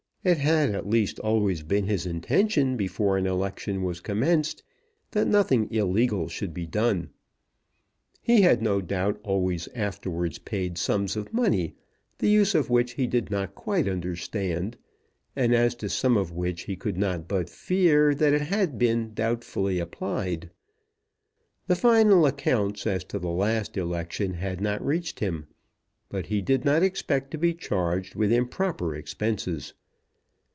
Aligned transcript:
It 0.23 0.37
had 0.37 0.75
at 0.75 0.87
least 0.87 1.17
always 1.17 1.63
been 1.63 1.87
his 1.87 2.05
intention 2.05 2.77
before 2.77 3.17
an 3.17 3.25
election 3.25 3.81
was 3.81 3.99
commenced 4.01 4.61
that 5.09 5.25
nothing 5.27 5.67
illegal 5.71 6.27
should 6.27 6.53
be 6.53 6.67
done. 6.67 7.09
He 8.21 8.41
had 8.43 8.61
no 8.61 8.81
doubt 8.81 9.19
always 9.23 9.67
afterwards 9.73 10.37
paid 10.37 10.77
sums 10.77 11.15
of 11.15 11.33
money 11.33 11.73
the 12.19 12.29
use 12.29 12.53
of 12.53 12.69
which 12.69 12.91
he 12.91 13.07
did 13.07 13.31
not 13.31 13.55
quite 13.55 13.87
understand, 13.87 14.77
and 15.35 15.55
as 15.55 15.73
to 15.73 15.89
some 15.89 16.15
of 16.17 16.31
which 16.31 16.65
he 16.65 16.75
could 16.75 16.97
not 16.99 17.27
but 17.27 17.49
fear 17.49 18.13
that 18.13 18.31
it 18.31 18.41
had 18.41 18.77
been 18.77 19.15
doubtfully 19.15 19.79
applied. 19.79 20.51
The 21.65 21.75
final 21.75 22.27
accounts 22.27 22.85
as 22.85 23.03
to 23.05 23.17
the 23.17 23.27
last 23.31 23.75
election 23.75 24.35
had 24.35 24.61
not 24.61 24.85
reached 24.85 25.19
him, 25.19 25.47
but 26.09 26.27
he 26.27 26.43
did 26.43 26.63
not 26.63 26.83
expect 26.83 27.31
to 27.31 27.39
be 27.39 27.55
charged 27.55 28.13
with 28.13 28.31
improper 28.31 28.93
expenses. 28.95 29.73